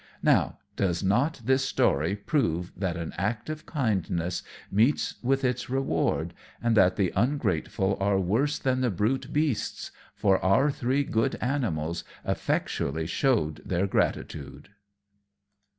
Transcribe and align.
Now, 0.23 0.57
does 0.75 1.03
not 1.03 1.41
this 1.45 1.63
story 1.63 2.15
prove 2.15 2.71
that 2.75 2.97
an 2.97 3.13
act 3.19 3.51
of 3.51 3.67
kindness 3.67 4.41
meets 4.71 5.13
with 5.21 5.43
its 5.43 5.69
reward, 5.69 6.33
and 6.59 6.75
that 6.75 6.95
the 6.95 7.13
ungrateful 7.15 7.97
are 7.99 8.17
worse 8.19 8.57
than 8.57 8.81
the 8.81 8.89
brute 8.89 9.31
beasts, 9.31 9.91
for 10.15 10.43
our 10.43 10.71
three 10.71 11.03
good 11.03 11.35
animals 11.35 12.03
effectually 12.25 13.05
showed 13.05 13.61
their 13.63 13.85
gratitude? 13.85 14.69